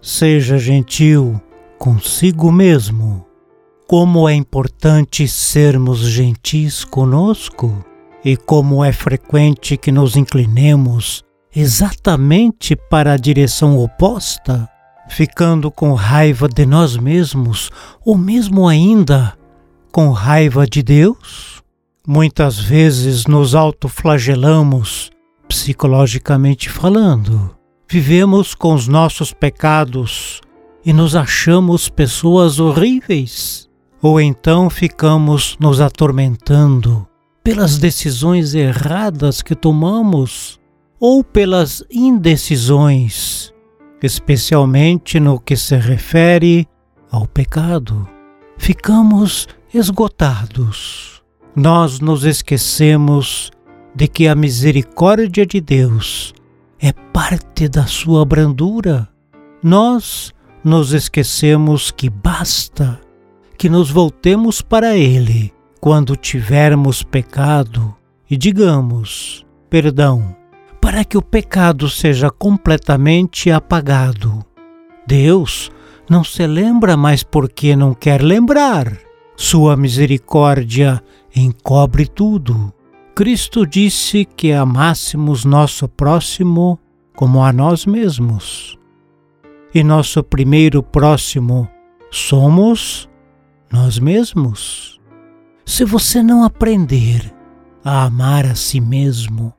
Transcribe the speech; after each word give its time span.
seja 0.00 0.58
gentil 0.58 1.40
consigo 1.78 2.50
mesmo. 2.50 3.24
Como 3.86 4.28
é 4.28 4.34
importante 4.34 5.26
sermos 5.26 6.00
gentis 6.00 6.84
conosco 6.84 7.84
e 8.24 8.36
como 8.36 8.84
é 8.84 8.92
frequente 8.92 9.76
que 9.76 9.90
nos 9.90 10.16
inclinemos 10.16 11.24
exatamente 11.54 12.76
para 12.76 13.14
a 13.14 13.16
direção 13.16 13.78
oposta, 13.78 14.68
ficando 15.08 15.70
com 15.70 15.94
raiva 15.94 16.48
de 16.48 16.66
nós 16.66 16.96
mesmos 16.96 17.70
ou 18.04 18.18
mesmo 18.18 18.68
ainda 18.68 19.32
com 19.90 20.10
raiva 20.10 20.66
de 20.66 20.82
Deus? 20.82 21.62
Muitas 22.06 22.58
vezes 22.58 23.26
nos 23.26 23.54
autoflagelamos, 23.54 25.10
psicologicamente 25.48 26.68
falando. 26.68 27.57
Vivemos 27.90 28.54
com 28.54 28.74
os 28.74 28.86
nossos 28.86 29.32
pecados 29.32 30.42
e 30.84 30.92
nos 30.92 31.16
achamos 31.16 31.88
pessoas 31.88 32.60
horríveis. 32.60 33.66
Ou 34.02 34.20
então 34.20 34.68
ficamos 34.68 35.56
nos 35.58 35.80
atormentando 35.80 37.08
pelas 37.42 37.78
decisões 37.78 38.52
erradas 38.54 39.40
que 39.40 39.54
tomamos 39.54 40.60
ou 41.00 41.24
pelas 41.24 41.82
indecisões, 41.90 43.54
especialmente 44.02 45.18
no 45.18 45.40
que 45.40 45.56
se 45.56 45.76
refere 45.76 46.68
ao 47.10 47.26
pecado. 47.26 48.06
Ficamos 48.58 49.48
esgotados. 49.72 51.22
Nós 51.56 52.00
nos 52.00 52.24
esquecemos 52.24 53.50
de 53.94 54.06
que 54.06 54.28
a 54.28 54.34
misericórdia 54.34 55.46
de 55.46 55.58
Deus 55.58 56.34
é 56.80 56.92
parte 56.92 57.68
da 57.68 57.86
sua 57.86 58.24
brandura. 58.24 59.08
Nós 59.62 60.32
nos 60.62 60.92
esquecemos 60.92 61.90
que 61.90 62.08
basta 62.08 63.00
que 63.56 63.68
nos 63.68 63.90
voltemos 63.90 64.62
para 64.62 64.96
Ele 64.96 65.52
quando 65.80 66.16
tivermos 66.16 67.02
pecado 67.02 67.94
e 68.30 68.36
digamos 68.36 69.44
perdão, 69.68 70.34
para 70.80 71.04
que 71.04 71.18
o 71.18 71.22
pecado 71.22 71.88
seja 71.88 72.30
completamente 72.30 73.50
apagado. 73.50 74.44
Deus 75.06 75.70
não 76.08 76.24
se 76.24 76.46
lembra 76.46 76.96
mais 76.96 77.22
porque 77.22 77.76
não 77.76 77.94
quer 77.94 78.22
lembrar. 78.22 78.96
Sua 79.36 79.76
misericórdia 79.76 81.02
encobre 81.34 82.06
tudo. 82.06 82.72
Cristo 83.18 83.66
disse 83.66 84.24
que 84.24 84.52
amássemos 84.52 85.44
nosso 85.44 85.88
próximo 85.88 86.78
como 87.16 87.42
a 87.42 87.52
nós 87.52 87.84
mesmos. 87.84 88.78
E 89.74 89.82
nosso 89.82 90.22
primeiro 90.22 90.84
próximo 90.84 91.68
somos 92.12 93.10
nós 93.72 93.98
mesmos. 93.98 95.00
Se 95.66 95.84
você 95.84 96.22
não 96.22 96.44
aprender 96.44 97.34
a 97.84 98.04
amar 98.04 98.46
a 98.46 98.54
si 98.54 98.80
mesmo, 98.80 99.52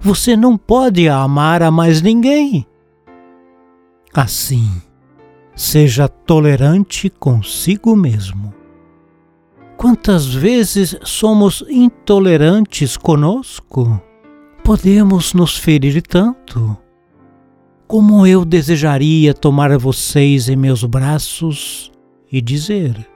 você 0.00 0.36
não 0.36 0.58
pode 0.58 1.08
amar 1.08 1.62
a 1.62 1.70
mais 1.70 2.02
ninguém. 2.02 2.66
Assim, 4.12 4.68
seja 5.54 6.08
tolerante 6.08 7.08
consigo 7.08 7.94
mesmo. 7.94 8.52
Quantas 9.84 10.24
vezes 10.34 10.96
somos 11.02 11.62
intolerantes 11.68 12.96
conosco? 12.96 14.00
Podemos 14.64 15.34
nos 15.34 15.58
ferir 15.58 16.00
tanto. 16.00 16.74
Como 17.86 18.26
eu 18.26 18.46
desejaria 18.46 19.34
tomar 19.34 19.76
vocês 19.76 20.48
em 20.48 20.56
meus 20.56 20.84
braços 20.84 21.92
e 22.32 22.40
dizer: 22.40 23.06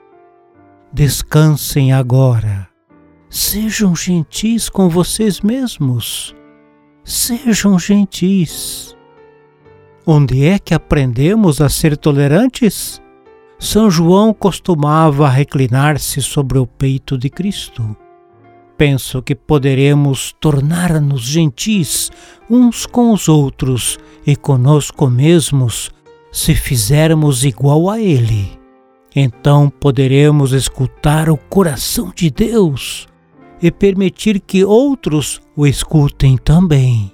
Descansem 0.93 1.91
agora. 1.91 2.69
Sejam 3.31 3.95
gentis 3.95 4.69
com 4.69 4.87
vocês 4.89 5.41
mesmos. 5.41 6.35
Sejam 7.03 7.79
gentis. 7.79 8.95
Onde 10.05 10.45
é 10.45 10.59
que 10.59 10.75
aprendemos 10.75 11.61
a 11.61 11.67
ser 11.67 11.97
tolerantes? 11.97 13.01
São 13.59 13.91
João 13.91 14.33
costumava 14.33 15.27
reclinar-se 15.27 16.21
sobre 16.21 16.57
o 16.57 16.65
peito 16.65 17.17
de 17.17 17.29
Cristo. 17.29 17.93
Penso 18.77 19.21
que 19.21 19.35
poderemos 19.35 20.33
tornar-nos 20.39 21.23
gentis 21.23 22.09
uns 22.49 22.85
com 22.85 23.11
os 23.11 23.27
outros 23.27 23.99
e 24.25 24.37
conosco 24.37 25.09
mesmos 25.09 25.91
se 26.31 26.55
fizermos 26.55 27.43
igual 27.43 27.89
a 27.89 27.99
Ele. 27.99 28.57
Então 29.13 29.69
poderemos 29.69 30.53
escutar 30.53 31.29
o 31.29 31.35
coração 31.35 32.13
de 32.15 32.29
Deus 32.29 33.09
e 33.61 33.69
permitir 33.69 34.39
que 34.39 34.63
outros 34.63 35.41
o 35.53 35.67
escutem 35.67 36.37
também. 36.37 37.11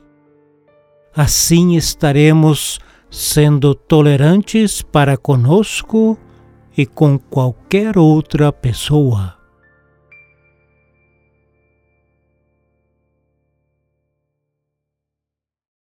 Assim 1.15 1.75
estaremos 1.75 2.79
sendo 3.09 3.73
tolerantes 3.73 4.83
para 4.83 5.17
conosco 5.17 6.19
e 6.77 6.85
com 6.85 7.17
qualquer 7.17 7.97
outra 7.97 8.51
pessoa. 8.51 9.34